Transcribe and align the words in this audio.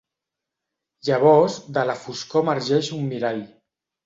Llavors 1.09 1.57
de 1.75 1.83
la 1.91 1.97
foscor 2.07 2.45
emergeix 2.47 2.91
un 2.97 3.07
mirall. 3.13 3.45